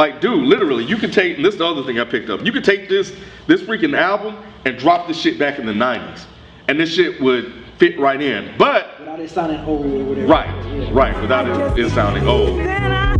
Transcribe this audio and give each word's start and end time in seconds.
Like, 0.00 0.18
dude, 0.22 0.44
literally, 0.46 0.82
you 0.86 0.96
could 0.96 1.12
take. 1.12 1.36
And 1.36 1.44
this 1.44 1.52
is 1.52 1.58
the 1.58 1.66
other 1.66 1.82
thing 1.84 2.00
I 2.00 2.04
picked 2.04 2.30
up. 2.30 2.42
You 2.42 2.52
could 2.52 2.64
take 2.64 2.88
this 2.88 3.12
this 3.46 3.60
freaking 3.60 3.94
album 3.94 4.34
and 4.64 4.78
drop 4.78 5.06
this 5.06 5.20
shit 5.20 5.38
back 5.38 5.58
in 5.58 5.66
the 5.66 5.74
'90s, 5.74 6.24
and 6.68 6.80
this 6.80 6.94
shit 6.94 7.20
would 7.20 7.52
fit 7.76 8.00
right 8.00 8.22
in. 8.22 8.54
But 8.56 8.98
Without 8.98 9.20
it 9.20 9.28
sounding 9.28 9.60
old 9.66 9.84
or 9.84 10.04
whatever. 10.04 10.26
right, 10.26 10.48
Yeah. 10.74 10.88
right, 10.92 11.20
without 11.20 11.46
it, 11.76 11.84
it 11.84 11.90
sounding 11.90 12.26
old. 12.26 12.60
Then 12.60 12.80
I, 12.80 13.12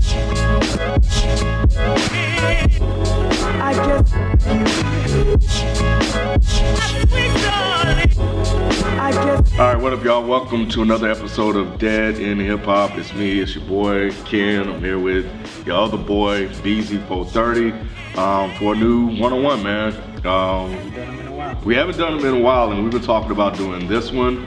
I 3.61 3.75
guess 3.75 4.11
All 9.61 9.67
right, 9.67 9.79
what 9.79 9.93
up, 9.93 10.03
y'all? 10.03 10.25
Welcome 10.27 10.71
to 10.71 10.81
another 10.81 11.11
episode 11.11 11.55
of 11.55 11.79
Dead 11.79 12.15
End 12.15 12.41
Hip 12.41 12.61
Hop. 12.61 12.97
It's 12.97 13.13
me, 13.13 13.41
it's 13.41 13.55
your 13.55 13.65
boy 13.67 14.11
Ken. 14.25 14.67
I'm 14.71 14.81
here 14.81 14.99
with 14.99 15.27
your 15.67 15.77
other 15.77 15.99
boy 15.99 16.49
BZ430 16.49 18.17
um, 18.17 18.55
for 18.55 18.73
a 18.73 18.77
new 18.79 19.15
one-on-one, 19.19 19.63
man. 19.63 20.27
Um, 20.27 21.61
we 21.63 21.75
haven't 21.75 21.99
done 21.99 22.17
them 22.17 22.27
in 22.35 22.41
a 22.41 22.43
while, 22.43 22.73
and 22.73 22.83
we've 22.83 22.91
been 22.91 23.03
talking 23.03 23.33
about 23.33 23.55
doing 23.59 23.87
this 23.87 24.11
one 24.11 24.47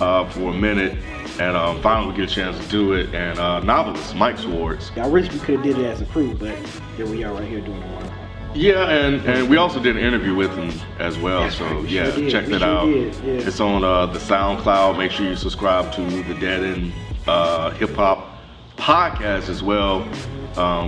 uh, 0.00 0.30
for 0.30 0.50
a 0.50 0.54
minute, 0.54 0.96
and 1.40 1.56
um, 1.56 1.82
finally 1.82 2.14
get 2.14 2.30
a 2.30 2.32
chance 2.32 2.56
to 2.64 2.70
do 2.70 2.92
it. 2.92 3.12
And 3.12 3.40
uh, 3.40 3.60
Noveliss 3.62 4.14
Mic 4.14 4.36
Swordz. 4.36 4.96
I 4.96 5.08
wish 5.08 5.28
we 5.32 5.40
could 5.40 5.56
have 5.56 5.64
did 5.64 5.78
it 5.78 5.86
as 5.86 6.02
a 6.02 6.06
crew, 6.06 6.36
but 6.36 6.56
here 6.96 7.06
we 7.06 7.24
are 7.24 7.34
right 7.34 7.48
here 7.48 7.60
doing 7.60 7.82
one. 7.94 8.11
Yeah, 8.54 8.88
and, 8.90 9.24
and 9.26 9.48
we 9.48 9.56
also 9.56 9.80
did 9.82 9.96
an 9.96 10.02
interview 10.02 10.34
with 10.34 10.54
him 10.54 10.70
as 10.98 11.18
well. 11.18 11.42
That's 11.42 11.56
so 11.56 11.64
right, 11.64 11.82
we 11.82 11.88
yeah, 11.88 12.10
sure 12.10 12.28
check 12.28 12.46
that 12.46 12.60
sure 12.60 12.68
out. 12.68 12.84
did, 12.86 13.14
yeah. 13.14 13.48
It's 13.48 13.60
on 13.60 13.82
uh, 13.82 14.06
the 14.06 14.18
SoundCloud. 14.18 14.98
Make 14.98 15.10
sure 15.10 15.26
you 15.26 15.36
subscribe 15.36 15.92
to 15.94 16.02
the 16.02 16.34
Dead 16.34 16.62
End 16.62 16.92
uh, 17.26 17.70
Hip 17.70 17.94
Hop 17.94 18.28
podcast 18.76 19.48
as 19.48 19.62
well, 19.62 20.04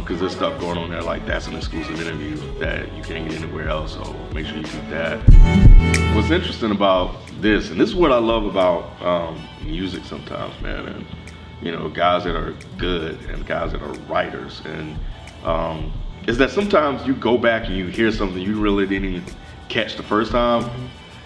because 0.00 0.20
there's 0.20 0.34
stuff 0.34 0.58
going 0.60 0.76
on 0.76 0.90
there 0.90 1.02
like 1.02 1.24
that's 1.26 1.46
an 1.46 1.54
exclusive 1.54 2.00
interview 2.00 2.36
that 2.58 2.92
you 2.94 3.02
can't 3.02 3.28
get 3.28 3.40
anywhere 3.40 3.68
else. 3.68 3.94
So 3.94 4.12
make 4.34 4.46
sure 4.46 4.56
you 4.56 4.64
keep 4.64 4.88
that. 4.90 5.18
What's 6.14 6.30
interesting 6.30 6.70
about 6.70 7.16
this, 7.40 7.70
and 7.70 7.80
this 7.80 7.88
is 7.88 7.94
what 7.94 8.12
I 8.12 8.18
love 8.18 8.44
about 8.44 9.00
um, 9.02 9.42
music 9.62 10.04
sometimes, 10.04 10.60
man, 10.60 10.86
and 10.86 11.06
you 11.62 11.72
know, 11.72 11.88
guys 11.88 12.24
that 12.24 12.36
are 12.36 12.54
good 12.78 13.18
and 13.30 13.46
guys 13.46 13.72
that 13.72 13.80
are 13.80 13.92
writers, 14.06 14.60
and 14.64 14.98
um, 15.44 15.92
is 16.26 16.38
that 16.38 16.50
sometimes 16.50 17.06
you 17.06 17.14
go 17.14 17.36
back 17.36 17.66
and 17.66 17.76
you 17.76 17.86
hear 17.86 18.10
something 18.10 18.40
you 18.40 18.60
really 18.60 18.86
didn't 18.86 19.08
even 19.08 19.24
catch 19.68 19.96
the 19.96 20.02
first 20.02 20.32
time, 20.32 20.70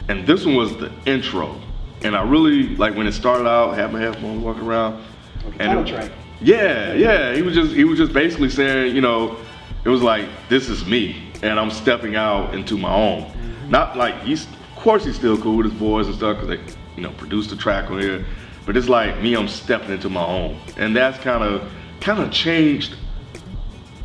and 0.09 0.27
this 0.27 0.45
one 0.45 0.57
was 0.57 0.77
the 0.77 0.93
intro, 1.07 1.61
and 2.03 2.17
I 2.17 2.23
really 2.23 2.77
like 2.77 2.95
when 2.95 3.07
it 3.07 3.13
started 3.13 3.49
out, 3.49 3.77
had 3.77 3.93
my 3.93 4.01
headphones 4.01 4.43
walking 4.43 4.65
around, 4.65 5.03
Okay, 5.47 5.57
and 5.61 5.89
it- 5.89 6.13
yeah, 6.41 6.93
yeah. 6.95 7.35
He 7.35 7.43
was 7.43 7.55
just 7.55 7.75
he 7.75 7.85
was 7.85 7.99
just 7.99 8.13
basically 8.13 8.49
saying, 8.51 8.95
you 8.95 9.01
know, 9.01 9.37
it 9.85 9.89
was 9.89 10.03
like 10.03 10.27
this 10.49 10.69
is 10.69 10.87
me, 10.87 11.31
and 11.43 11.59
I'm 11.59 11.71
stepping 11.71 12.17
out 12.17 12.55
into 12.55 12.77
my 12.79 12.93
own. 12.93 13.23
Mm-hmm. 13.23 13.71
Not 13.71 13.97
like 13.97 14.21
he's 14.23 14.45
of 14.47 14.77
course 14.77 15.05
he's 15.05 15.17
still 15.17 15.37
cool 15.39 15.57
with 15.57 15.67
his 15.67 15.75
boys 15.75 16.07
and 16.07 16.15
stuff 16.17 16.41
because 16.41 16.49
they 16.57 16.75
you 16.97 17.03
know 17.03 17.11
produced 17.13 17.51
the 17.51 17.57
track 17.57 17.91
on 17.91 18.01
here, 18.01 18.25
but 18.67 18.77
it's 18.77 18.89
like 18.89 19.21
me, 19.21 19.35
I'm 19.35 19.49
stepping 19.49 19.91
into 19.91 20.09
my 20.09 20.25
own, 20.25 20.61
and 20.77 20.95
that's 20.95 21.19
kind 21.19 21.43
of 21.43 21.71
kind 22.01 22.21
of 22.23 22.31
changed 22.31 22.95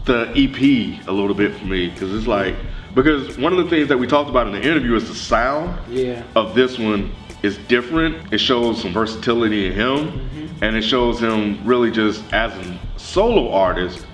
the 0.06 0.32
EP 0.36 1.08
a 1.08 1.12
little 1.12 1.34
bit 1.34 1.56
for 1.56 1.66
me 1.66 1.90
because 1.90 2.14
it's 2.14 2.28
like 2.28 2.56
because 2.94 3.38
one 3.38 3.54
of 3.54 3.64
the 3.64 3.70
things 3.70 3.88
that 3.88 3.98
we 3.98 4.06
talked 4.06 4.30
about 4.30 4.46
in 4.48 4.54
the 4.54 4.62
interview 4.62 4.96
is 4.96 5.08
the 5.08 5.16
sound 5.16 5.78
Yeah. 5.90 6.24
of 6.36 6.54
this 6.54 6.78
one 6.78 7.12
is 7.42 7.58
different. 7.68 8.32
It 8.34 8.38
shows 8.40 8.82
some 8.82 8.94
versatility 8.94 9.68
in 9.68 9.74
him, 9.74 9.98
Mm-hmm. 10.12 10.64
and 10.64 10.76
it 10.76 10.84
shows 10.84 11.20
him 11.20 11.60
really 11.66 11.90
just 11.92 12.22
as 12.34 12.54
a 12.54 12.80
solo 12.98 13.52
artist 13.52 14.06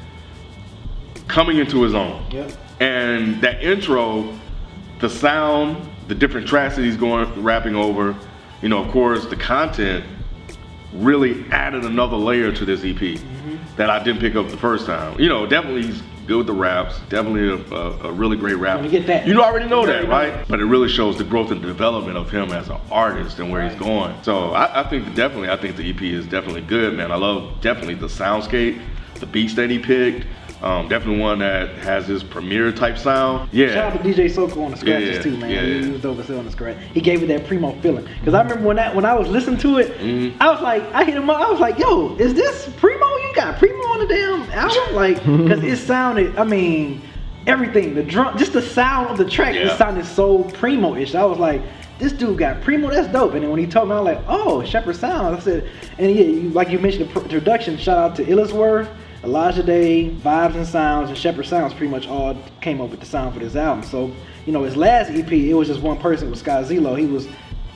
coming 1.28 1.58
into 1.58 1.82
his 1.84 1.94
own. 1.94 2.24
Yep. 2.32 2.52
And 2.80 3.42
that 3.42 3.62
intro, 3.64 4.34
the 5.00 5.10
sound, 5.10 5.88
the 6.08 6.16
different 6.16 6.48
tracks 6.48 6.76
that 6.76 6.84
he's 6.84 6.98
going 6.98 7.44
rapping 7.44 7.76
over, 7.76 8.16
you 8.62 8.70
know, 8.70 8.84
of 8.84 8.92
course, 8.92 9.26
the 9.26 9.36
content 9.36 10.06
really 10.94 11.46
added 11.52 11.84
another 11.84 12.18
layer 12.18 12.52
to 12.52 12.66
this 12.66 12.80
EP 12.84 12.96
Mm-hmm. 12.96 13.56
That 13.80 13.90
I 13.90 14.04
didn't 14.04 14.20
pick 14.20 14.36
up 14.36 14.50
the 14.50 14.58
first 14.58 14.86
time. 14.86 15.18
You 15.18 15.30
know, 15.30 15.46
definitely 15.46 15.84
he's 15.84 16.04
good 16.28 16.40
with 16.40 16.48
the 16.48 16.54
raps, 16.54 17.00
definitely 17.08 17.48
a, 17.48 17.74
a, 17.74 18.10
a 18.10 18.12
really 18.12 18.36
great 18.36 18.56
rapper. 18.58 18.86
That. 18.90 19.26
You 19.26 19.42
already 19.42 19.68
know 19.70 19.82
You 19.82 19.88
that, 19.88 20.06
already 20.06 20.32
right? 20.36 20.48
But 20.50 20.60
it 20.60 20.66
really 20.66 20.90
shows 20.90 21.18
the 21.18 21.24
growth 21.24 21.50
and 21.52 21.62
development 21.62 22.18
of 22.18 22.30
him 22.30 22.52
as 22.52 22.68
an 22.68 22.76
artist 22.92 23.40
and 23.40 23.50
where 23.50 23.68
he's 23.68 23.80
going. 23.80 24.22
So 24.22 24.52
I, 24.52 24.82
I 24.82 24.90
think 24.90 25.16
definitely, 25.16 25.50
I 25.50 25.56
think 25.56 25.78
the 25.78 25.90
EP 25.90 26.02
is 26.02 26.28
definitely 26.28 26.62
good, 26.62 26.94
man. 26.98 27.10
I 27.14 27.16
love 27.16 27.62
definitely 27.62 27.96
the 27.96 28.08
soundscape, 28.08 28.82
the 29.16 29.26
beats 29.26 29.56
that 29.56 29.70
he 29.70 29.80
picked. 29.80 30.28
Um, 30.62 30.90
definitely 30.90 31.22
one 31.22 31.40
that 31.40 31.70
has 31.78 32.06
his 32.06 32.22
premiere 32.22 32.74
type 32.74 32.98
sound. 32.98 33.48
Yeah. 33.54 33.68
Shout 33.70 33.94
out 33.96 34.04
to 34.04 34.10
DJ 34.14 34.30
Soko 34.30 34.64
on 34.64 34.72
the 34.72 34.78
scratches 34.78 35.16
Yeah, 35.16 35.22
too, 35.22 35.38
man. 35.38 35.50
yeah, 35.50 35.62
he, 35.62 35.72
yeah. 35.80 35.86
he 35.86 35.92
was 35.92 36.04
over 36.04 36.38
on 36.38 36.44
the 36.44 36.52
scratch. 36.52 36.76
He 36.94 37.00
gave 37.00 37.24
it 37.24 37.28
that 37.28 37.48
primo 37.48 37.72
feeling. 37.80 38.06
Cause 38.26 38.34
I 38.34 38.42
remember 38.42 38.68
when 38.68 38.76
that 38.76 38.94
when 38.94 39.06
I 39.06 39.14
was 39.14 39.30
listening 39.30 39.58
to 39.62 39.78
it, 39.78 39.98
Mhm. 40.00 40.36
I 40.42 40.52
was 40.52 40.62
like, 40.62 40.84
I 40.94 41.06
hit 41.06 41.16
him 41.16 41.30
up. 41.30 41.40
I 41.40 41.50
was 41.50 41.62
like, 41.62 41.80
Yo, 41.80 42.14
is 42.18 42.34
this 42.34 42.70
primo? 42.76 42.99
Got 43.40 43.58
primo 43.58 43.84
on 43.84 44.00
the 44.00 44.08
damn 44.08 44.42
album? 44.52 44.94
Like, 44.96 45.18
cause 45.24 45.64
it 45.64 45.78
sounded. 45.78 46.36
I 46.38 46.44
mean, 46.44 47.02
everything. 47.48 47.96
The 47.96 48.04
drum, 48.04 48.38
just 48.38 48.52
the 48.52 48.62
sound 48.62 49.10
of 49.12 49.18
the 49.18 49.24
track, 49.30 49.56
Yeah. 49.56 49.72
it 49.74 49.78
sounded 49.78 50.06
so 50.06 50.44
primo-ish. 50.44 51.16
I 51.16 51.24
was 51.26 51.40
like. 51.40 51.62
This 52.00 52.14
dude 52.14 52.38
got 52.38 52.62
primo, 52.62 52.90
that's 52.90 53.10
dope. 53.12 53.34
And 53.34 53.44
then 53.44 53.50
when 53.52 53.60
he 53.60 53.68
told 53.68 53.90
me, 53.90 53.96
I 53.96 54.00
was 54.00 54.16
like, 54.16 54.24
oh, 54.30 54.64
Shepherd 54.64 54.96
Sound. 54.96 55.36
I 55.36 55.40
said, 55.40 55.70
and 55.98 56.16
yeah, 56.16 56.24
you, 56.24 56.50
like 56.52 56.70
you 56.70 56.80
mentioned 56.80 57.10
the 57.10 57.12
pr- 57.12 57.20
introduction, 57.26 57.78
shout 57.78 57.98
out 57.98 58.16
to 58.16 58.24
Illisworth, 58.24 58.88
Ilajide, 59.22 60.16
Vibes 60.22 60.56
and 60.56 60.66
Sounds, 60.66 61.10
and 61.10 61.18
Shepherd 61.18 61.46
Sounds 61.46 61.74
pretty 61.74 61.92
much 61.92 62.08
all 62.08 62.38
came 62.62 62.80
up 62.80 62.90
with 62.90 63.02
the 63.02 63.06
sound 63.06 63.34
for 63.34 63.42
this 63.42 63.58
album. 63.58 63.84
So, 63.84 64.14
you 64.46 64.54
know, 64.54 64.64
his 64.64 64.78
last 64.78 65.10
EP, 65.12 65.30
it 65.30 65.54
was 65.54 65.68
just 65.68 65.82
one 65.82 65.98
person 65.98 66.30
with 66.30 66.40
Sky 66.40 66.64
Zelo. 66.64 66.98
He 66.98 67.06
was 67.06 67.28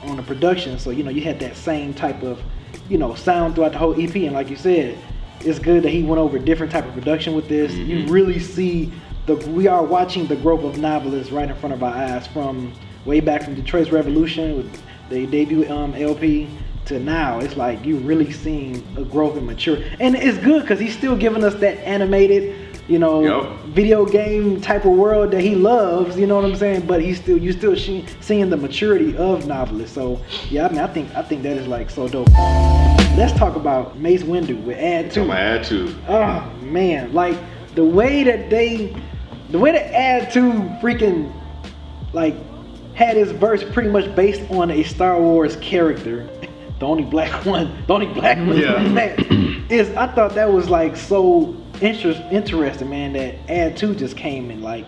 on 0.04 0.16
the 0.16 0.22
production. 0.22 0.78
So, 0.78 0.88
you 0.88 1.02
know, 1.02 1.10
you 1.10 1.20
had 1.20 1.38
that 1.40 1.54
same 1.54 1.92
type 1.92 2.22
of, 2.22 2.40
you 2.88 2.96
know, 2.96 3.14
sound 3.14 3.54
throughout 3.56 3.72
the 3.72 3.78
whole 3.78 3.92
EP. 4.00 4.14
And 4.16 4.32
like 4.32 4.48
you 4.48 4.56
said, 4.56 4.96
it's 5.40 5.58
good 5.58 5.82
that 5.82 5.90
he 5.90 6.02
went 6.02 6.18
over 6.18 6.38
different 6.38 6.72
type 6.72 6.86
of 6.86 6.94
production 6.94 7.34
with 7.34 7.48
this. 7.48 7.72
You 7.72 8.06
really 8.06 8.38
see 8.38 8.92
the 9.26 9.36
we 9.50 9.66
are 9.66 9.82
watching 9.82 10.26
the 10.26 10.36
growth 10.36 10.64
of 10.64 10.80
Noveliss 10.80 11.32
right 11.32 11.48
in 11.48 11.56
front 11.56 11.74
of 11.74 11.82
our 11.82 11.94
eyes 11.94 12.26
from 12.26 12.72
way 13.04 13.20
back 13.20 13.42
from 13.42 13.54
Detroit's 13.54 13.90
Revolution 13.90 14.56
with 14.56 14.82
the 15.10 15.26
debut 15.26 15.68
um, 15.70 15.94
LP 15.94 16.48
to 16.86 16.98
now. 16.98 17.38
It's 17.38 17.56
like 17.56 17.84
you 17.84 17.96
really 17.98 18.30
seeing 18.32 18.76
a 18.96 19.04
growth 19.04 19.36
and 19.36 19.46
mature, 19.46 19.78
and 20.00 20.14
it's 20.14 20.38
good 20.38 20.62
because 20.62 20.78
he's 20.78 20.96
still 20.96 21.16
giving 21.16 21.44
us 21.44 21.54
that 21.56 21.78
animated, 21.86 22.78
you 22.88 22.98
know, 22.98 23.22
Yup. 23.22 23.60
video 23.66 24.04
game 24.04 24.60
type 24.60 24.84
of 24.84 24.92
world 24.92 25.30
that 25.32 25.40
he 25.40 25.54
loves. 25.54 26.18
You 26.18 26.26
know 26.26 26.36
what 26.36 26.44
I'm 26.44 26.56
saying? 26.56 26.86
But 26.86 27.02
he's 27.02 27.18
still 27.18 27.38
you 27.38 27.52
still 27.52 27.74
she, 27.74 28.04
seeing 28.20 28.50
the 28.50 28.56
maturity 28.56 29.16
of 29.16 29.44
Noveliss. 29.44 29.88
So 29.88 30.20
yeah, 30.50 30.66
I 30.66 30.70
mean 30.70 30.80
I 30.80 30.86
think 30.86 31.14
I 31.14 31.22
think 31.22 31.42
that 31.44 31.56
is 31.56 31.66
like 31.66 31.90
so 31.90 32.08
dope. 32.08 32.28
Let's 33.16 33.32
talk 33.38 33.54
about 33.54 33.96
Mace 33.98 34.24
Windu 34.24 34.62
with 34.64 35.12
Two. 35.12 35.24
my 35.24 35.58
to. 35.58 35.94
Oh 36.08 36.50
man, 36.62 37.12
like 37.12 37.36
the 37.76 37.84
way 37.84 38.24
that 38.24 38.50
they, 38.50 38.94
the 39.50 39.58
way 39.58 39.70
that 39.72 39.92
Add-2 39.94 40.80
freaking, 40.80 41.32
like, 42.12 42.34
had 42.94 43.16
his 43.16 43.30
verse 43.30 43.62
pretty 43.72 43.88
much 43.88 44.12
based 44.16 44.42
on 44.50 44.70
a 44.70 44.82
Star 44.82 45.20
Wars 45.20 45.56
character. 45.56 46.28
The 46.80 46.86
only 46.86 47.04
black 47.04 47.44
one, 47.46 47.72
the 47.86 47.94
only 47.94 48.06
black 48.06 48.36
one, 48.36 48.56
Yeah. 48.58 48.82
man, 48.88 49.64
is 49.70 49.90
I 49.96 50.08
thought 50.08 50.34
that 50.34 50.52
was 50.52 50.68
like 50.68 50.96
so 50.96 51.54
interest, 51.80 52.20
interesting, 52.32 52.90
man. 52.90 53.12
That 53.12 53.36
Add-2 53.48 53.96
just 53.96 54.16
came 54.16 54.50
and 54.50 54.60
like, 54.60 54.84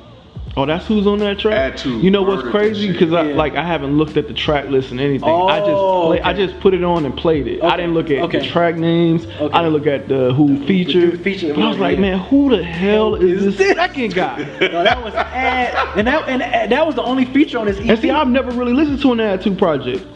Oh, 0.58 0.64
that's 0.64 0.86
who's 0.86 1.06
on 1.06 1.18
that 1.18 1.38
track. 1.38 1.54
Add 1.74 1.76
to 1.80 1.98
You 2.00 2.10
know 2.10 2.22
what's 2.22 2.48
crazy? 2.48 2.86
that 2.86 2.92
Because 2.98 3.12
I. 3.12 3.28
Yeah. 3.28 3.34
like 3.36 3.56
I 3.56 3.62
haven't 3.62 3.98
looked 3.98 4.16
at 4.16 4.26
the 4.26 4.32
track 4.32 4.70
list 4.70 4.90
and 4.90 4.98
anything. 4.98 5.28
I 5.28 5.58
just 5.58 5.70
Oh, 5.70 6.06
play, 6.06 6.20
I 6.22 6.32
just 6.32 6.58
put 6.60 6.72
it 6.72 6.82
on 6.82 7.04
and 7.04 7.14
played 7.14 7.46
it. 7.46 7.62
I 7.62 7.76
didn't 7.76 7.92
look 7.92 8.10
at 8.10 8.20
okay. 8.24 8.38
the 8.38 8.46
track 8.46 8.76
names. 8.76 9.26
Okay. 9.26 9.52
I 9.52 9.58
didn't 9.62 9.74
look 9.74 9.86
at 9.86 10.08
the 10.08 10.32
who 10.32 10.64
featured. 10.66 11.20
featured, 11.20 11.56
But 11.56 11.64
I 11.64 11.68
was 11.68 11.76
like, 11.78 11.98
man, 11.98 12.20
who 12.20 12.56
the 12.56 12.62
hell 12.62 13.16
is 13.16 13.42
is 13.42 13.44
this 13.44 13.56
this? 13.68 13.76
second 13.76 14.14
guy? 14.14 14.38
no, 14.60 14.82
that 14.82 15.04
was 15.04 15.12
Ad, 15.14 15.98
and 15.98 16.06
that 16.06 16.26
and 16.26 16.42
Ad- 16.42 16.70
that 16.70 16.86
was 16.86 16.94
the 16.94 17.02
only 17.02 17.26
feature 17.26 17.58
on 17.58 17.66
this 17.66 17.76
EP. 17.78 17.86
And 17.90 17.98
see, 17.98 18.10
I've 18.10 18.28
never 18.28 18.50
really 18.52 18.72
listened 18.72 19.02
to 19.02 19.12
an 19.12 19.20
Add-2 19.20 19.58
project. 19.58 20.06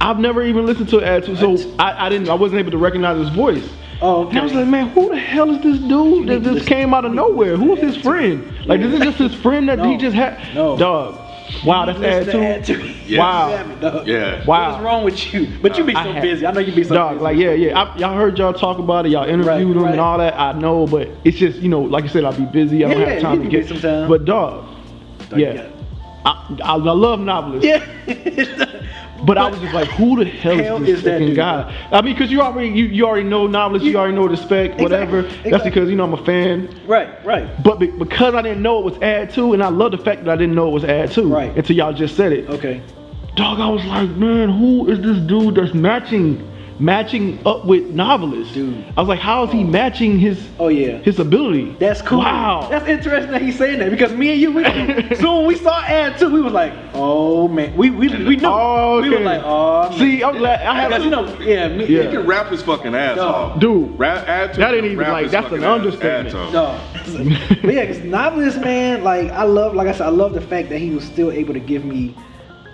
I've 0.00 0.18
never 0.18 0.42
even 0.42 0.64
listened 0.64 0.88
to 0.90 0.98
an 1.00 1.04
Add-2, 1.04 1.36
so 1.38 1.74
I, 1.78 2.06
I 2.06 2.08
didn't. 2.08 2.30
I 2.30 2.34
wasn't 2.34 2.60
able 2.60 2.70
to 2.70 2.78
recognize 2.78 3.18
his 3.18 3.28
voice. 3.36 3.68
Uh, 4.04 4.16
oh, 4.18 4.28
And 4.28 4.38
I 4.38 4.42
was 4.42 4.52
like, 4.52 4.66
man, 4.68 4.88
who 4.90 5.08
the 5.08 5.18
hell 5.18 5.50
is 5.50 5.62
this 5.62 5.78
dude 5.78 6.28
that 6.28 6.42
just 6.42 6.66
came 6.68 6.92
out 6.92 7.04
of 7.06 7.12
nowhere? 7.14 7.56
Who's 7.56 7.78
his 7.78 7.96
friend? 7.96 8.44
Like, 8.66 8.80
this 8.80 8.92
is 8.92 9.00
just 9.00 9.18
his 9.18 9.34
friend 9.34 9.68
that 9.70 9.84
he 9.84 9.96
just 9.96 10.14
had. 10.14 10.54
No. 10.54 10.76
Dog. 10.76 11.20
Wow, 11.64 11.86
that's 11.86 11.98
Listen 11.98 12.42
Ad 12.42 12.64
to 12.66 12.74
Two. 12.74 12.82
Add-2. 12.82 12.94
Yes. 13.06 13.18
Wow. 13.18 13.48
Damn. 13.80 14.06
Yeah. 14.06 14.44
Wow. 14.44 14.72
What's 14.72 14.82
wrong 14.84 15.04
with 15.04 15.32
you? 15.34 15.48
But 15.62 15.78
you 15.78 15.84
be 15.84 15.92
so 15.92 15.98
I 16.00 16.02
had- 16.08 16.22
busy. 16.22 16.46
I 16.46 16.52
know 16.52 16.60
you 16.60 16.66
be 16.74 16.82
so 16.84 16.88
busy. 16.90 16.94
Dog, 16.94 17.12
busy. 17.14 17.22
like 17.24 17.36
yeah, 17.38 17.52
yeah. 17.52 17.82
I, 17.82 17.96
y'all 17.98 18.14
heard 18.16 18.38
y'all 18.38 18.52
talk 18.52 18.78
about 18.78 19.06
it. 19.06 19.10
Y'all 19.10 19.24
interviewed 19.24 19.46
Right, 19.46 19.60
him 19.60 19.78
right. 19.82 19.92
and 19.92 20.00
all 20.00 20.18
that. 20.18 20.38
I 20.38 20.52
know, 20.52 20.86
but 20.86 21.08
it's 21.24 21.36
just 21.38 21.58
you 21.60 21.68
know, 21.68 21.80
like 21.82 22.04
I 22.04 22.08
said, 22.08 22.24
I'll 22.24 22.36
be 22.36 22.44
busy. 22.46 22.84
I 22.84 22.88
don't 22.90 23.00
Yeah, 23.00 23.08
have 23.10 23.22
time 23.22 23.42
to 23.42 23.48
get 23.48 23.60
get 23.60 23.68
some 23.68 23.80
time. 23.80 24.08
But 24.08 24.24
dog, 24.24 24.64
Dog, 25.30 25.38
yeah, 25.38 25.68
I, 26.24 26.56
I, 26.62 26.72
I 26.72 26.76
love 26.76 27.20
Noveliss. 27.20 27.62
Yeah. 27.62 28.80
But 29.24 29.38
I 29.38 29.48
was 29.48 29.58
just 29.60 29.72
like, 29.74 29.88
who 29.88 30.16
the 30.22 30.24
hell, 30.30 30.56
Hell 30.58 30.76
is 30.82 30.86
this 30.86 30.98
is 30.98 31.02
that 31.04 31.12
fucking 31.12 31.26
dude, 31.28 31.36
guy? 31.36 31.88
I 31.90 32.02
mean, 32.02 32.14
because 32.14 32.30
you 32.30 32.40
already 32.42 32.68
you, 32.68 32.86
you 32.86 33.06
already 33.06 33.24
know 33.28 33.46
Noveliss, 33.48 33.82
you, 33.82 33.92
You- 33.92 33.98
already 33.98 34.14
know 34.14 34.28
the 34.28 34.36
spec, 34.36 34.78
whatever. 34.78 35.22
That's 35.22 35.64
because 35.64 35.88
you 35.88 35.96
know 35.96 36.04
I'm 36.04 36.12
a 36.14 36.24
fan. 36.24 36.68
right, 36.86 37.24
right. 37.24 37.62
But 37.62 37.78
be, 37.78 37.86
because 37.86 38.34
I 38.34 38.42
didn't 38.42 38.62
know 38.62 38.78
it 38.80 38.84
was 38.84 39.02
Add-2, 39.02 39.54
and 39.54 39.62
I 39.62 39.68
love 39.68 39.92
the 39.92 39.98
fact 39.98 40.24
that 40.24 40.30
I 40.30 40.36
didn't 40.36 40.54
know 40.54 40.68
it 40.68 40.72
was 40.72 40.84
Add-2 40.84 41.30
Right. 41.32 41.56
until 41.56 41.76
y'all 41.76 41.92
just 41.92 42.16
said 42.16 42.32
it. 42.32 42.48
Okay. 42.50 42.82
Dog, 43.36 43.58
I 43.60 43.68
was 43.68 43.84
like, 43.86 44.10
man, 44.10 44.48
who 44.50 44.88
is 44.90 45.00
this 45.00 45.18
dude 45.18 45.54
that's 45.56 45.74
matching 45.74 46.48
matching 46.80 47.38
up 47.46 47.64
with 47.64 47.94
Noveliss? 47.94 48.52
Dude. 48.52 48.84
I 48.96 49.00
was 49.00 49.08
like, 49.08 49.20
how 49.20 49.44
is 49.44 49.52
he 49.52 49.64
matching 49.64 50.18
his 50.18 50.48
Oh 50.58 50.68
yeah. 50.68 50.98
his 50.98 51.18
ability? 51.18 51.76
That's 51.78 52.02
cool. 52.02 52.18
Wow. 52.18 52.66
That's 52.70 52.86
interesting 52.88 53.32
that 53.32 53.42
he's 53.42 53.56
saying 53.56 53.78
that 53.78 53.90
because 53.90 54.12
me 54.12 54.32
and 54.32 54.40
you, 54.40 54.52
we, 54.52 54.64
so 55.16 55.38
when 55.38 55.46
we 55.46 55.56
saw 55.56 55.80
Add-2, 55.82 56.32
we 56.32 56.40
was 56.40 56.52
like, 56.52 56.72
oh 56.94 57.48
man, 57.48 57.76
we 57.76 57.90
we, 57.90 58.08
we 58.08 58.36
knew. 58.36 58.46
Oh, 58.46 59.00
We 59.00 59.10
were 59.10 59.20
like, 59.20 59.42
oh. 59.44 59.88
man. 59.90 59.98
See, 59.98 60.22
I'm 60.22 60.38
glad 60.38 60.62
I 60.62 60.88
because 60.88 61.04
you 61.04 61.10
know, 61.10 61.38
yeah, 61.40 61.68
me, 61.68 61.86
Yeah. 61.86 62.02
He 62.04 62.08
can 62.10 62.26
rap 62.26 62.50
his 62.50 62.62
fucking 62.62 62.94
ass 62.94 63.18
off. 63.18 63.60
Dude, 63.60 63.98
Rap, 63.98 64.26
add 64.28 64.54
to 64.54 64.60
That 64.60 64.74
ain't 64.74 64.84
even 64.86 64.98
like- 65.08 65.30
that's 65.30 65.52
an 65.52 65.64
understatement. 65.64 66.34
No. 66.52 66.80
but 67.04 67.72
yeah, 67.74 67.84
because 67.86 67.98
Noveliss 67.98 68.60
man, 68.62 69.04
like 69.04 69.30
I 69.30 69.44
love, 69.44 69.74
like 69.74 69.88
I 69.88 69.92
said, 69.92 70.06
I 70.06 70.10
love 70.10 70.32
the 70.32 70.40
fact 70.40 70.68
that 70.70 70.78
he 70.78 70.90
was 70.90 71.04
still 71.04 71.30
able 71.30 71.54
to 71.54 71.60
give 71.60 71.84
me 71.84 72.14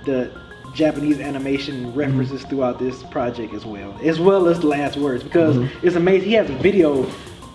the 0.04 0.30
Japanese 0.74 1.20
animation 1.20 1.86
mm-hmm. 1.86 1.98
references 1.98 2.44
throughout 2.44 2.78
this 2.78 3.02
project 3.04 3.54
as 3.54 3.64
well, 3.64 3.96
as 4.02 4.20
well 4.20 4.48
as 4.48 4.64
last 4.64 4.96
words, 4.96 5.22
because 5.22 5.56
mm-hmm. 5.56 5.86
it's 5.86 5.96
amazing. 5.96 6.28
He 6.28 6.34
has 6.34 6.50
a 6.50 6.54
video 6.54 7.06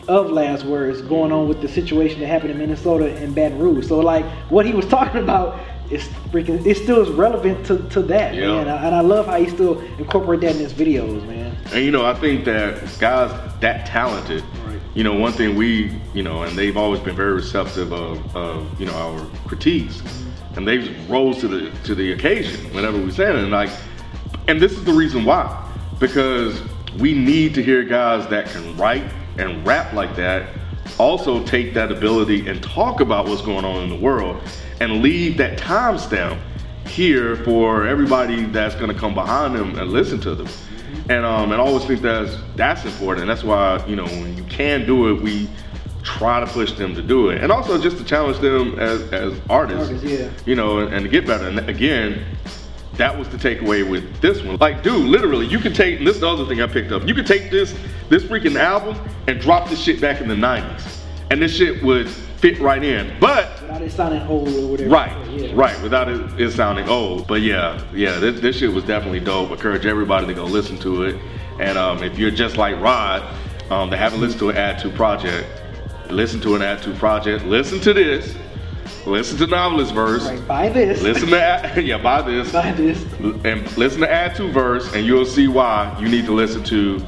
of 0.08 0.30
last 0.30 0.66
words 0.66 1.02
going 1.02 1.32
on 1.32 1.48
with 1.48 1.62
the 1.62 1.68
situation 1.68 2.20
that 2.20 2.28
happened 2.28 2.52
in 2.52 2.58
Minnesota 2.58 3.16
and 3.18 3.34
Baton 3.34 3.58
Rouge. 3.58 3.88
So 3.88 4.00
like 4.00 4.26
what 4.50 4.66
he 4.66 4.74
was 4.74 4.86
talking 4.98 5.22
about 5.22 5.60
is 5.90 6.04
freaking, 6.32 6.66
it 6.66 6.78
still 6.78 7.02
is 7.02 7.10
relevant 7.10 7.66
to, 7.68 7.78
to 7.90 8.02
that, 8.04 8.34
Yeah. 8.34 8.48
man. 8.48 8.68
And 8.68 8.96
I 8.96 9.02
love 9.02 9.28
how 9.28 9.38
he 9.40 9.50
still 9.50 9.80
incorporate 10.00 10.42
that 10.42 10.52
in 10.52 10.58
his 10.58 10.74
videos, 10.74 11.26
man. 11.28 11.56
And 11.74 11.84
you 11.86 11.92
know, 11.92 12.06
I 12.06 12.14
think 12.14 12.46
that 12.46 12.82
guys 13.00 13.32
that 13.60 13.86
talented, 13.86 14.44
Right. 14.66 14.80
you 14.94 15.04
know, 15.04 15.14
one 15.14 15.32
thing 15.32 15.56
we, 15.56 15.92
you 16.14 16.24
know, 16.24 16.44
and 16.44 16.58
they've 16.58 16.78
always 16.78 17.00
been 17.00 17.16
very 17.16 17.34
receptive 17.34 17.94
of, 17.94 18.36
of 18.36 18.80
you 18.80 18.88
know, 18.88 18.94
our 18.94 19.26
critiques, 19.48 20.02
and 20.56 20.68
they 20.68 20.78
rose 21.08 21.40
to 21.40 21.48
the 21.48 21.72
to 21.84 21.96
the 21.96 22.14
occasion 22.14 22.74
whenever 22.74 22.98
we 22.98 23.12
said 23.12 23.36
it. 23.36 23.44
And 23.44 23.52
like, 23.52 23.70
and 24.48 24.62
this 24.62 24.72
is 24.74 24.84
the 24.84 24.94
reason 24.94 25.26
why, 25.26 25.72
because 26.00 26.62
we 27.00 27.14
need 27.14 27.54
to 27.56 27.64
hear 27.64 27.84
guys 27.84 28.28
that 28.30 28.48
can 28.48 28.76
write 28.78 29.04
and 29.38 29.66
rap 29.68 29.94
like 29.94 30.16
that, 30.16 30.50
also 30.98 31.44
take 31.44 31.74
that 31.74 31.92
ability 31.92 32.48
and 32.48 32.64
talk 32.64 33.02
about 33.02 33.28
what's 33.28 33.42
going 33.42 33.66
on 33.66 33.84
in 33.84 33.90
the 33.90 34.00
world, 34.00 34.42
and 34.80 35.02
leave 35.02 35.38
that 35.38 35.58
timestamp 35.58 36.40
here 36.88 37.36
for 37.38 37.86
everybody 37.88 38.46
that's 38.46 38.76
gonna 38.76 38.94
come 38.94 39.14
behind 39.14 39.56
them 39.56 39.78
and 39.78 39.92
listen 39.92 40.20
to 40.22 40.36
them. 40.36 40.48
And 41.10 41.26
um, 41.26 41.52
and 41.52 41.62
I 41.62 41.66
always 41.66 41.86
think 41.86 42.02
that's 42.02 42.38
that's 42.56 42.86
important. 42.86 43.22
And 43.22 43.30
that's 43.30 43.44
why 43.44 43.86
you 43.86 43.96
know 43.96 44.06
when 44.06 44.38
you 44.38 44.44
can 44.46 44.86
do 44.86 45.10
it, 45.10 45.22
we 45.22 45.50
try 46.06 46.40
to 46.40 46.46
push 46.46 46.72
them 46.74 46.96
to 46.96 47.02
do 47.02 47.30
it, 47.30 47.44
and 47.44 47.52
also 47.52 47.82
just 47.82 47.98
to 47.98 48.04
challenge 48.06 48.38
them 48.40 48.80
as 48.80 49.02
as 49.12 49.34
artists. 49.50 49.90
Artists, 49.90 50.10
yeah. 50.10 50.30
You 50.46 50.56
know, 50.56 50.80
and, 50.80 50.94
and 50.94 51.04
to 51.04 51.10
get 51.10 51.26
better. 51.28 51.48
And 51.48 51.60
again, 51.68 52.24
that 52.94 53.18
was 53.18 53.28
the 53.30 53.38
takeaway 53.38 53.88
with 53.90 54.22
this 54.22 54.42
one. 54.44 54.58
Like, 54.58 54.84
dude, 54.84 55.06
literally, 55.06 55.48
you 55.48 55.60
can 55.60 55.74
take. 55.74 55.98
And 55.98 56.08
this 56.08 56.16
is 56.16 56.22
the 56.22 56.30
other 56.30 56.46
thing 56.46 56.62
I 56.62 56.68
picked 56.68 56.92
up. 56.92 57.06
You 57.08 57.14
could 57.14 57.28
take 57.28 57.52
this 57.52 57.76
this 58.10 58.24
freaking 58.24 58.56
album 58.56 58.98
and 59.28 59.42
drop 59.42 59.68
this 59.70 59.82
shit 59.82 60.00
back 60.00 60.22
in 60.22 60.28
the 60.30 60.36
'90s, 60.36 61.02
and 61.32 61.42
this 61.42 61.54
shit 61.56 61.84
would 61.84 62.08
fit 62.10 62.60
right 62.60 62.84
in. 62.84 63.12
But 63.20 63.62
Without 63.62 63.82
it 63.82 63.92
sounding 63.92 64.22
old 64.28 64.48
or 64.50 64.68
whatever. 64.68 64.90
Right, 64.90 65.28
Yeah. 65.32 65.52
right, 65.56 65.82
without 65.82 66.08
it, 66.08 66.40
it 66.40 66.52
sounding 66.52 66.88
old. 66.88 67.26
But 67.28 67.42
yeah, 67.42 67.82
yeah, 67.94 68.20
this, 68.20 68.40
this 68.40 68.58
shit 68.58 68.72
was 68.72 68.84
definitely 68.84 69.22
dope. 69.22 69.50
Encourage 69.52 69.86
everybody 69.86 70.28
to 70.28 70.34
go 70.34 70.44
listen 70.46 70.78
to 70.80 71.04
it. 71.04 71.20
And 71.60 71.78
um, 71.78 72.04
if 72.04 72.20
you're 72.20 72.32
just 72.32 72.58
like 72.58 72.80
Rod, 72.80 73.24
um, 73.72 73.90
that 73.90 73.98
haven't 73.98 74.22
listened 74.22 74.40
to 74.42 74.50
an 74.50 74.58
Add 74.58 74.80
2 74.80 74.92
project, 74.92 75.48
listen 76.12 76.40
to 76.42 76.56
an 76.56 76.62
Add 76.62 76.82
2 76.82 76.94
project. 76.96 77.46
Listen 77.46 77.80
to 77.82 77.94
this. 77.94 78.36
Listen 79.06 79.38
to 79.38 79.46
Noveliss 79.48 79.92
Verse. 79.94 80.26
Right, 80.26 80.48
buy 80.48 80.70
this. 80.70 81.02
Listen 81.02 81.30
to, 81.30 81.40
Add- 81.42 81.78
yeah, 81.86 81.98
buy 81.98 82.22
this. 82.22 82.52
buy 82.52 82.72
this. 82.72 83.02
And 83.46 83.78
listen 83.78 84.02
to 84.02 84.12
Add 84.12 84.36
2 84.36 84.52
Verse, 84.52 84.94
and 84.94 85.06
you'll 85.06 85.26
see 85.26 85.48
why 85.48 85.96
you 86.00 86.08
need 86.10 86.26
to 86.26 86.34
listen 86.34 86.64
to 86.66 87.02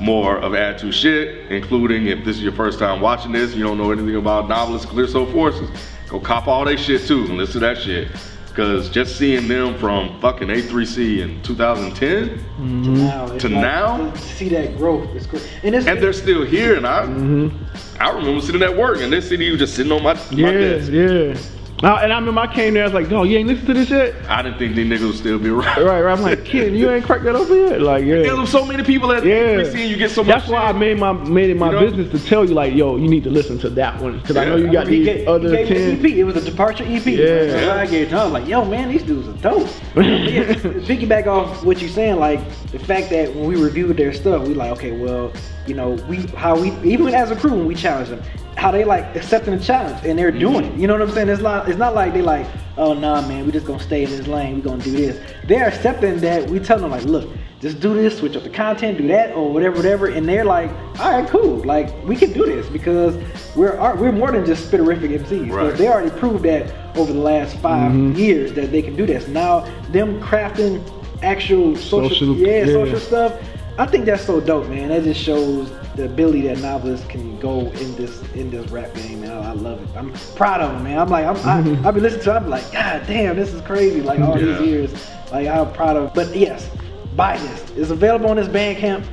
more 0.00 0.38
of 0.38 0.54
Add 0.54 0.78
2 0.78 0.90
shit, 0.92 1.50
including 1.52 2.06
if 2.08 2.24
this 2.24 2.36
is 2.36 2.42
your 2.42 2.52
first 2.52 2.78
time 2.78 3.00
watching 3.00 3.32
this, 3.32 3.54
you 3.54 3.62
don't 3.62 3.78
know 3.78 3.92
anything 3.92 4.16
about 4.16 4.48
Noveliss 4.48 4.84
Clear 4.86 5.06
Soul 5.06 5.26
Forces, 5.26 5.68
go 6.08 6.18
cop 6.18 6.48
all 6.48 6.64
that 6.64 6.78
shit 6.78 7.02
too 7.06 7.20
and 7.24 7.36
listen 7.36 7.60
to 7.60 7.66
that 7.66 7.78
shit. 7.78 8.08
Cause 8.54 8.88
just 8.88 9.16
seeing 9.18 9.48
them 9.48 9.76
from 9.78 10.20
fucking 10.20 10.46
A3C 10.46 11.18
in 11.18 11.42
2010, 11.42 12.38
mm-hmm. 12.38 12.84
to 12.84 12.90
now. 12.90 13.26
It's 13.32 13.42
To 13.42 13.48
now? 13.48 14.10
To 14.12 14.18
see 14.18 14.48
that 14.50 14.76
growth 14.76 15.12
is 15.16 15.26
great. 15.26 15.42
And 15.64 15.74
it's 15.74 15.88
and 15.88 16.00
they're 16.00 16.12
still 16.12 16.44
here, 16.44 16.76
and 16.76 16.86
I, 16.86 17.02
mm-hmm. 17.02 18.00
I 18.00 18.10
remember 18.10 18.40
sitting 18.40 18.62
at 18.62 18.76
work 18.76 18.98
and 19.00 19.12
they 19.12 19.20
see 19.20 19.42
you 19.44 19.56
just 19.56 19.74
sitting 19.74 19.90
on 19.90 20.04
my, 20.04 20.14
my 20.14 20.20
yeah, 20.30 20.52
desk. 20.52 20.92
yeah. 20.92 21.63
Now, 21.84 21.98
and 21.98 22.10
I 22.14 22.18
remember 22.18 22.40
I 22.40 22.46
came 22.46 22.72
there, 22.72 22.84
I 22.84 22.86
was 22.86 22.94
like, 22.94 23.10
"Dog, 23.10 23.28
you 23.28 23.36
ain't 23.36 23.46
listen 23.46 23.66
to 23.66 23.74
this 23.74 23.90
yet?" 23.90 24.14
I 24.26 24.40
didn't 24.40 24.58
think 24.58 24.74
these 24.74 24.86
niggas 24.90 25.06
would 25.06 25.16
still 25.16 25.38
be 25.38 25.50
around. 25.50 25.84
Right, 25.84 26.00
right. 26.00 26.12
I'm 26.14 26.22
like, 26.22 26.42
"Kid, 26.42 26.74
you 26.74 26.90
ain't 26.90 27.04
cracked 27.04 27.24
that 27.24 27.34
open 27.36 27.58
yet?" 27.58 27.82
Like, 27.82 28.06
yeah. 28.06 28.22
There's 28.22 28.48
so 28.48 28.64
many 28.64 28.82
people 28.82 29.12
at 29.12 29.22
Yeah, 29.22 29.34
A3C, 29.34 29.80
and 29.82 29.90
you 29.90 29.96
get 29.98 30.10
so 30.10 30.24
much. 30.24 30.34
That's 30.34 30.48
why 30.48 30.62
I 30.62 30.72
made 30.72 30.98
my 30.98 31.12
made 31.12 31.50
it 31.50 31.58
my 31.58 31.66
You 31.66 31.72
know? 31.72 31.80
business 31.80 32.10
to 32.12 32.26
tell 32.26 32.42
you, 32.46 32.54
like, 32.54 32.72
yo, 32.72 32.96
you 32.96 33.06
need 33.06 33.22
to 33.24 33.30
listen 33.30 33.58
to 33.58 33.68
that 33.70 34.00
one 34.00 34.18
because 34.18 34.38
I 34.38 34.46
know 34.46 34.56
you 34.56 34.72
got 34.72 34.88
he 34.88 35.00
these 35.00 35.06
gave, 35.06 35.28
other 35.28 35.50
gave 35.50 35.68
ten. 35.68 35.98
EP. 35.98 36.04
It 36.06 36.24
was 36.24 36.36
a 36.36 36.40
departure 36.40 36.84
EP. 36.84 37.04
Yeah. 37.04 37.44
That's 37.44 37.66
what 37.66 37.76
I 37.76 37.86
gave 37.86 38.08
to 38.08 38.14
him. 38.14 38.20
I 38.20 38.24
was 38.24 38.32
like, 38.32 38.48
yo, 38.48 38.64
man, 38.64 38.88
these 38.88 39.02
dudes 39.02 39.28
are 39.28 39.50
dope. 39.50 39.68
But 39.94 40.06
yeah, 40.06 40.54
piggyback 40.88 41.26
off 41.26 41.62
what 41.64 41.82
you're 41.82 41.90
saying, 41.90 42.16
like 42.16 42.40
the 42.72 42.78
fact 42.78 43.10
that 43.10 43.34
when 43.34 43.44
we 43.44 43.56
reviewed 43.56 43.94
their 43.98 44.14
stuff, 44.14 44.48
we 44.48 44.54
like, 44.54 44.70
okay, 44.72 44.92
well, 44.92 45.32
you 45.66 45.74
know, 45.74 45.90
we 46.08 46.22
how 46.28 46.58
we 46.58 46.70
even 46.82 47.08
as 47.08 47.30
a 47.30 47.36
crew 47.36 47.50
when 47.50 47.66
we 47.66 47.74
challenge 47.74 48.08
them, 48.08 48.22
how 48.56 48.70
they 48.70 48.84
like 48.84 49.16
accepting 49.16 49.56
the 49.56 49.62
challenge 49.62 50.04
and 50.04 50.18
they're 50.18 50.30
doing 50.30 50.64
it. 50.64 50.74
You 50.78 50.86
know 50.86 50.94
what 50.94 51.02
I'm 51.02 51.10
saying? 51.10 51.28
It's 51.28 51.42
not 51.42 51.68
it's 51.68 51.78
not 51.78 51.94
like 51.94 52.12
they 52.12 52.22
like, 52.22 52.46
oh 52.76 52.92
nah, 52.94 53.26
man, 53.26 53.46
we 53.46 53.52
just 53.52 53.66
gonna 53.66 53.82
stay 53.82 54.04
in 54.04 54.10
this 54.10 54.26
lane. 54.26 54.56
We 54.56 54.62
gonna 54.62 54.82
do 54.82 54.92
this. 54.92 55.20
They're 55.44 55.66
accepting 55.68 56.18
that 56.20 56.48
we 56.48 56.58
tell 56.58 56.78
them 56.78 56.90
like, 56.90 57.04
look. 57.04 57.28
Just 57.60 57.80
do 57.80 57.94
this, 57.94 58.18
switch 58.18 58.36
up 58.36 58.42
the 58.42 58.50
content, 58.50 58.98
do 58.98 59.08
that, 59.08 59.32
or 59.34 59.50
whatever, 59.50 59.76
whatever, 59.76 60.08
and 60.08 60.28
they're 60.28 60.44
like, 60.44 60.70
"All 61.00 61.10
right, 61.18 61.26
cool. 61.30 61.64
Like 61.64 61.88
we 62.04 62.14
can 62.14 62.30
do 62.34 62.44
this 62.44 62.68
because 62.68 63.16
we're 63.56 63.74
we're 63.96 64.12
more 64.12 64.30
than 64.32 64.44
just 64.44 64.70
spitterific 64.70 65.18
MCs. 65.18 65.48
So 65.48 65.54
Right. 65.56 65.74
they 65.74 65.88
already 65.88 66.10
proved 66.10 66.42
that 66.44 66.70
over 66.94 67.10
the 67.10 67.18
last 67.20 67.56
5 67.60 67.92
mm-hmm. 67.92 68.18
years 68.18 68.52
that 68.52 68.70
they 68.70 68.82
can 68.82 68.96
do 68.96 69.06
this. 69.06 69.28
Now 69.28 69.60
them 69.92 70.20
crafting 70.20 70.82
actual 71.22 71.74
social, 71.76 72.10
Social- 72.10 72.36
yeah, 72.36 72.64
yeah. 72.64 72.66
social 72.66 73.00
stuff. 73.00 73.40
I 73.76 73.86
think 73.86 74.04
that's 74.04 74.24
so 74.24 74.40
dope, 74.40 74.68
man. 74.68 74.88
That 74.90 75.02
just 75.02 75.20
shows 75.20 75.70
the 75.96 76.04
ability 76.04 76.42
that 76.42 76.58
Noveliss 76.58 77.08
can 77.08 77.38
go 77.40 77.60
in 77.60 77.96
this 77.96 78.22
in 78.34 78.50
this 78.50 78.70
rap 78.70 78.94
game, 78.94 79.22
man. 79.22 79.32
I, 79.32 79.50
I 79.50 79.52
love 79.52 79.82
it. 79.82 79.88
I'm 79.96 80.12
proud 80.36 80.60
of 80.60 80.72
them, 80.72 80.84
man. 80.84 80.98
I'm 80.98 81.08
like, 81.08 81.26
I'm, 81.26 81.36
I, 81.36 81.60
mm-hmm. 81.62 81.86
I've 81.86 81.94
been 81.94 82.02
listening 82.04 82.24
to. 82.24 82.30
it, 82.30 82.34
I'm 82.36 82.48
like, 82.48 82.70
God 82.72 83.02
damn, 83.06 83.34
this 83.34 83.52
is 83.52 83.60
crazy. 83.62 84.00
Like 84.00 84.20
all 84.20 84.38
Yeah. 84.40 84.58
these 84.58 84.68
years, 84.68 85.10
like 85.32 85.48
I'm 85.48 85.72
proud 85.72 85.96
of. 85.96 86.14
But 86.14 86.34
yes, 86.36 86.70
buy 87.16 87.36
this. 87.38 87.70
It's 87.76 87.90
available 87.90 88.30
on 88.30 88.36
this 88.36 88.48
Bandcamp. 88.48 89.04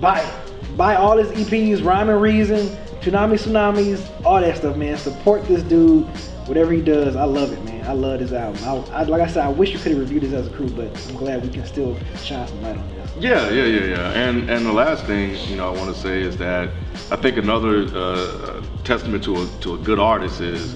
Buy 0.00 0.20
it. 0.20 0.76
Buy 0.76 0.94
all 0.94 1.16
his 1.16 1.28
EPs, 1.32 1.84
Rhyme 1.84 2.08
and 2.08 2.20
Reason, 2.22 2.68
Tsunami 3.00 3.34
Tsunamis, 3.38 4.24
all 4.24 4.40
that 4.40 4.56
stuff, 4.56 4.76
man. 4.76 4.96
Support 4.96 5.44
this 5.46 5.62
dude. 5.64 6.06
Whatever 6.46 6.72
he 6.72 6.82
does, 6.82 7.16
I 7.16 7.24
love 7.24 7.52
it, 7.52 7.64
man. 7.64 7.73
I 7.86 7.92
love 7.92 8.20
this 8.20 8.32
album. 8.32 8.62
I, 8.64 9.00
I, 9.00 9.02
like 9.04 9.20
I 9.20 9.26
said, 9.26 9.44
I 9.44 9.48
wish 9.48 9.72
you 9.72 9.78
could 9.78 9.92
have 9.92 10.00
reviewed 10.00 10.22
this 10.22 10.32
as 10.32 10.46
a 10.46 10.50
crew, 10.50 10.68
but 10.68 10.86
I'm 11.08 11.16
glad 11.16 11.42
we 11.42 11.48
can 11.50 11.64
still 11.66 11.96
shine 12.16 12.46
some 12.48 12.62
light 12.62 12.76
on 12.76 12.94
this. 12.94 13.10
Yeah, 13.18 13.50
yeah, 13.50 13.64
yeah, 13.64 13.84
yeah. 13.86 14.10
And 14.12 14.50
and 14.50 14.66
the 14.66 14.72
last 14.72 15.04
thing 15.04 15.36
you 15.48 15.56
know 15.56 15.72
I 15.72 15.76
want 15.78 15.94
to 15.94 16.00
say 16.00 16.22
is 16.22 16.36
that 16.38 16.70
I 17.10 17.16
think 17.16 17.36
another 17.36 17.86
uh, 17.94 18.62
testament 18.84 19.22
to 19.24 19.42
a 19.42 19.46
to 19.60 19.74
a 19.74 19.78
good 19.78 19.98
artist 19.98 20.40
is 20.40 20.74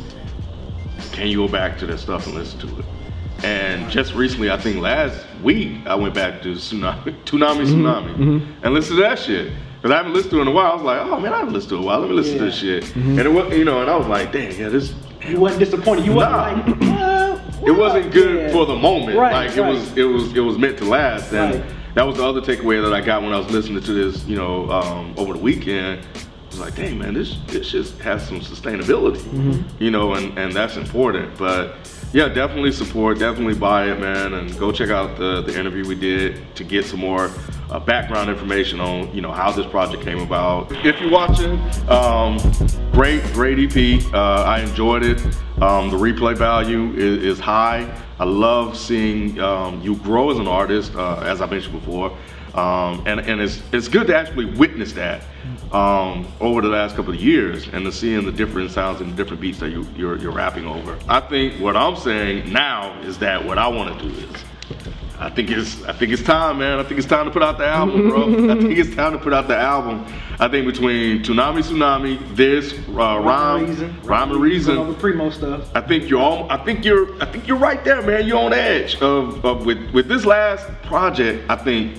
can 1.12 1.29
you 1.29 1.38
go 1.38 1.49
back 1.49 1.79
to 1.79 1.87
their 1.87 1.99
stuff 1.99 2.27
and 2.27 2.35
listen 2.35 2.61
to 2.61 2.79
it. 2.79 2.85
And 3.45 3.88
just 3.91 4.15
recently, 4.15 4.50
I 4.50 4.57
think 4.57 4.79
last 4.79 5.25
week, 5.43 5.87
I 5.87 5.95
went 5.95 6.15
back 6.15 6.43
to 6.43 6.55
Tsunami, 6.55 7.05
Tsunami, 7.25 7.65
mm-hmm. 7.65 7.87
Tsunami, 7.87 8.17
mm-hmm. 8.17 8.65
and 8.65 8.75
listened 8.75 8.97
to 8.97 9.03
that 9.03 9.19
shit. 9.19 9.53
Cause 9.83 9.93
I 9.93 9.97
haven't 9.97 10.12
listened 10.12 10.33
to 10.33 10.38
it 10.38 10.43
in 10.43 10.49
a 10.49 10.50
while. 10.50 10.73
I 10.73 10.75
was 10.75 10.83
like, 10.83 11.00
oh 11.00 11.21
man, 11.21 11.33
I 11.33 11.38
haven't 11.38 11.55
listened 11.55 11.71
to 11.71 11.75
it 11.77 11.79
in 11.79 11.85
a 11.85 11.87
while. 11.87 12.00
Let 12.00 12.11
me 12.11 12.17
listen 12.17 12.38
to 12.38 12.45
this 12.47 12.61
Yeah. 12.61 12.81
shit. 12.81 12.85
Mm-hmm. 12.85 13.19
And 13.19 13.21
it 13.21 13.31
was, 13.31 13.57
you 13.57 13.65
know, 13.65 13.81
and 13.81 13.88
I 13.88 13.97
was 13.97 14.09
like, 14.09 14.33
dang, 14.33 14.59
yeah, 14.59 14.69
this. 14.69 14.93
You 15.25 15.38
wasn't 15.38 15.61
disappointed. 15.61 16.05
You 16.05 16.15
wasn't 16.15 16.33
like, 16.37 16.81
It 17.67 17.71
wasn't 17.73 18.12
good 18.12 18.47
yeah. 18.47 18.53
for 18.53 18.67
the 18.67 18.77
moment. 18.77 19.17
Right, 19.19 19.49
like 19.49 19.57
it 19.57 19.61
was, 19.61 19.97
it 19.97 20.05
was, 20.05 20.35
it 20.37 20.41
was 20.41 20.59
meant 20.59 20.79
to 20.79 20.85
last. 20.85 21.33
And 21.33 21.57
Right. 21.57 21.65
that 21.95 22.07
was 22.07 22.17
the 22.17 22.25
other 22.27 22.41
takeaway 22.41 22.83
that 22.83 22.93
I 22.95 23.00
got 23.00 23.23
when 23.23 23.33
I 23.33 23.38
was 23.38 23.50
listening 23.50 23.83
to 23.83 23.93
this, 23.93 24.25
you 24.27 24.37
know, 24.37 24.71
um, 24.71 25.15
over 25.17 25.33
the 25.35 25.38
weekend. 25.38 26.07
I 26.15 26.50
was 26.50 26.61
like, 26.61 26.77
dang 26.77 26.99
man, 26.99 27.12
this 27.15 27.37
this 27.49 27.71
just 27.71 27.99
has 27.99 28.27
some 28.27 28.41
sustainability, 28.41 29.19
Mm-hmm. 29.19 29.83
you 29.83 29.91
know, 29.91 30.15
and 30.15 30.37
and 30.38 30.53
that's 30.53 30.77
important. 30.77 31.37
But 31.37 31.75
yeah, 32.12 32.29
definitely 32.29 32.73
support, 32.73 33.19
definitely 33.19 33.55
buy 33.55 33.91
it, 33.91 34.00
man, 34.00 34.33
and 34.33 34.59
go 34.59 34.73
check 34.73 34.88
out 34.88 35.19
the, 35.19 35.43
the 35.43 35.59
interview 35.59 35.87
we 35.87 35.95
did 35.95 36.41
to 36.57 36.65
get 36.65 36.87
some 36.87 37.00
more 37.00 37.31
uh, 37.71 37.79
background 37.79 38.31
information 38.31 38.81
on 38.81 39.12
you 39.15 39.21
know 39.21 39.31
how 39.31 39.53
this 39.53 39.67
project 39.67 40.03
came 40.03 40.21
about. 40.21 40.73
If 40.87 40.99
you're 41.03 41.11
watching, 41.11 41.61
um, 41.88 42.38
great, 42.93 43.23
great 43.35 43.59
EP. 43.59 44.03
Uh, 44.15 44.43
I 44.45 44.61
enjoyed 44.61 45.03
it. 45.05 45.21
Um, 45.61 45.91
the 45.91 45.97
replay 45.97 46.37
value 46.37 46.93
is, 46.93 47.25
is, 47.25 47.41
high. 47.41 47.93
I 48.21 48.25
love 48.25 48.77
seeing 48.77 49.41
um, 49.41 49.81
you 49.81 49.97
grow 49.97 50.31
as 50.31 50.38
an 50.38 50.47
artist, 50.47 50.95
uh, 50.95 51.19
as 51.21 51.41
I 51.41 51.47
mentioned 51.47 51.81
before. 51.81 52.17
Um, 52.55 53.03
and 53.07 53.21
and 53.21 53.41
it's, 53.41 53.61
it's 53.73 53.88
good 53.88 54.07
to 54.07 54.17
actually 54.17 54.47
witness 54.47 54.93
that 54.93 55.25
um, 55.73 56.27
over 56.41 56.61
the 56.62 56.69
last 56.69 56.95
couple 56.95 57.12
of 57.12 57.21
years 57.21 57.69
and 57.69 57.85
to 57.85 57.93
seeing 57.93 58.25
the 58.25 58.33
different 58.33 58.71
sounds 58.71 59.00
and 59.00 59.12
the 59.12 59.17
different 59.17 59.41
beats 59.41 59.59
that 59.59 59.71
you, 59.71 59.87
you're, 59.97 60.17
you're 60.19 60.33
rapping 60.33 60.67
over. 60.67 60.97
I 61.09 61.21
think 61.21 61.61
what 61.61 61.77
I'm 61.77 61.97
saying 61.97 62.53
now 62.53 62.99
is 63.00 63.19
that 63.19 63.45
what 63.45 63.59
I 63.59 63.67
want 63.67 63.99
to 63.99 64.09
do 64.09 64.15
is 64.15 64.45
I 65.20 65.30
think 65.30 65.50
it's 65.50 65.82
I 65.84 65.92
think 65.92 66.12
it's 66.12 66.22
time, 66.22 66.58
man. 66.58 66.78
I 66.78 66.84
think 66.84 66.98
it's 66.98 67.08
time 67.08 67.25
to 67.25 67.30
put 67.30 67.42
out 67.42 67.58
the 67.58 67.66
album, 67.66 68.08
bro. 68.08 68.50
I 68.50 68.60
think 68.60 68.78
it's 68.78 68.94
time 68.94 69.12
to 69.12 69.18
put 69.18 69.32
out 69.32 69.48
the 69.48 69.56
album. 69.56 70.06
I 70.38 70.46
think 70.46 70.66
between 70.66 71.25
Toonami 71.25 71.62
Tsunami, 71.64 72.37
this 72.37 72.72
uh, 72.72 72.92
rhyme, 72.92 73.66
reason, 73.66 74.00
rhyme 74.02 74.30
and 74.30 74.40
reason, 74.40 74.78
All 74.78 74.84
the 74.84 74.94
primo 74.94 75.30
stuff. 75.30 75.68
I 75.75 75.80
think 75.80 76.08
you're 76.08 76.20
all, 76.20 76.50
I 76.50 76.56
think 76.64 76.84
you're 76.84 77.20
I 77.20 77.26
think 77.26 77.48
you're 77.48 77.58
right 77.58 77.82
there, 77.82 78.00
man. 78.02 78.28
You're 78.28 78.38
on 78.38 78.52
edge 78.52 78.94
of, 79.02 79.44
of 79.44 79.66
with 79.66 79.90
with 79.90 80.06
this 80.06 80.25
last 80.25 80.66
project. 80.82 81.50
I 81.50 81.56
think 81.56 81.98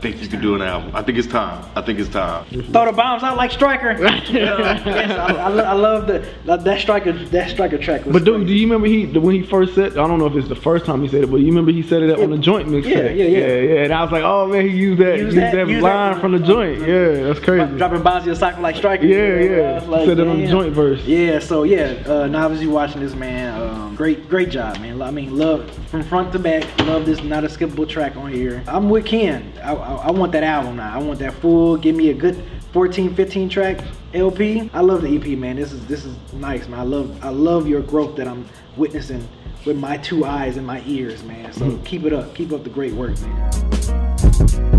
think 0.00 0.22
you 0.22 0.28
can 0.28 0.40
do 0.40 0.54
an 0.54 0.62
album. 0.62 0.90
I 0.94 1.02
think 1.02 1.18
it's 1.18 1.28
time. 1.28 1.64
I 1.74 1.82
think 1.82 1.98
it's 1.98 2.08
time. 2.08 2.44
Throw 2.46 2.86
the 2.86 2.92
bombs 2.92 3.22
out 3.22 3.36
like 3.36 3.50
Striker. 3.50 3.92
yes, 4.02 4.86
I, 4.86 5.34
I, 5.34 5.48
lo- 5.48 5.64
I 5.64 5.72
love 5.72 6.06
the 6.06 6.26
that 6.44 6.80
Striker 6.80 7.12
that 7.12 7.50
Striker 7.50 7.78
track. 7.78 8.04
Was 8.04 8.12
But 8.12 8.24
dude, 8.24 8.36
crazy. 8.36 8.46
do 8.46 8.54
you 8.54 8.66
remember 8.66 8.86
he 8.86 9.06
when 9.18 9.34
he 9.34 9.42
first 9.42 9.74
said? 9.74 9.92
I 9.98 10.06
don't 10.06 10.18
know 10.18 10.26
if 10.26 10.34
it's 10.36 10.48
the 10.48 10.54
first 10.56 10.84
time 10.84 11.02
he 11.02 11.08
said 11.08 11.24
it, 11.24 11.30
but 11.30 11.38
you 11.38 11.46
remember 11.46 11.70
he 11.72 11.82
said 11.82 12.02
it 12.02 12.18
on 12.18 12.30
the 12.30 12.38
joint 12.38 12.68
mixtape. 12.68 12.86
Yeah, 12.86 13.00
yeah, 13.10 13.24
yeah. 13.24 13.38
yeah, 13.46 13.60
yeah. 13.60 13.82
And 13.84 13.92
I 13.92 14.02
was 14.02 14.12
like, 14.12 14.22
oh 14.24 14.46
man, 14.46 14.68
he 14.68 14.76
used 14.76 15.00
that, 15.00 15.18
Use 15.18 15.34
used 15.34 15.36
that- 15.38 15.54
that, 15.54 15.68
use 15.68 15.82
line 15.82 16.12
that- 16.14 16.20
from 16.20 16.32
the 16.32 16.38
joint. 16.40 16.80
Yeah, 16.80 17.24
that's 17.24 17.40
crazy. 17.40 17.76
dropping 17.76 18.02
bombs 18.02 18.24
in 18.24 18.30
the 18.30 18.36
cycle 18.36 18.62
like 18.62 18.76
Striker. 18.76 19.04
Yeah, 19.06 19.40
yeah. 19.40 19.80
I 19.82 19.84
like, 19.86 20.06
Said 20.06 20.18
it 20.18 20.26
on 20.26 20.40
the 20.40 20.46
joint 20.46 20.72
verse. 20.74 21.02
Yeah, 21.04 21.38
so 21.38 21.62
yeah, 21.64 22.02
uh, 22.06 22.26
novice, 22.26 22.60
you 22.60 22.70
watching 22.70 23.00
this 23.00 23.14
man? 23.14 23.60
Um, 23.60 23.87
great, 23.98 24.28
great 24.28 24.48
job, 24.48 24.78
man. 24.78 25.02
I 25.02 25.10
mean, 25.10 25.36
love 25.36 25.68
from 25.88 26.04
front 26.04 26.30
to 26.30 26.38
back. 26.38 26.64
Love 26.86 27.04
this 27.04 27.20
not 27.24 27.42
a 27.42 27.48
skippable 27.48 27.86
track 27.86 28.14
on 28.14 28.32
here. 28.32 28.62
I'm 28.68 28.88
with 28.88 29.04
Ken. 29.04 29.52
I, 29.60 29.74
I, 29.74 29.94
I 30.06 30.10
want 30.12 30.30
that 30.32 30.44
album 30.44 30.76
now. 30.76 30.94
I 30.94 31.02
want 31.02 31.18
that 31.18 31.34
full. 31.34 31.76
Give 31.76 31.96
me 31.96 32.10
a 32.10 32.14
good 32.14 32.40
14, 32.72 33.12
15 33.12 33.48
track 33.48 33.84
LP. 34.14 34.70
I 34.72 34.82
love 34.82 35.02
the 35.02 35.08
EP, 35.08 35.36
man. 35.36 35.56
This 35.56 35.72
is 35.72 35.84
this 35.86 36.04
is 36.04 36.14
nice, 36.32 36.68
man. 36.68 36.78
I 36.78 36.84
love 36.84 37.24
I 37.24 37.30
love 37.30 37.66
your 37.66 37.82
growth 37.82 38.14
that 38.16 38.28
I'm 38.28 38.46
witnessing 38.76 39.28
with 39.66 39.76
my 39.76 39.96
two 39.96 40.24
eyes 40.24 40.56
and 40.56 40.64
my 40.64 40.80
ears, 40.86 41.24
man. 41.24 41.52
So 41.52 41.64
mm. 41.64 41.84
keep 41.84 42.04
it 42.04 42.12
up. 42.12 42.36
Keep 42.36 42.52
up 42.52 42.62
the 42.62 42.70
great 42.70 42.92
work, 42.92 43.20
man. 43.20 44.77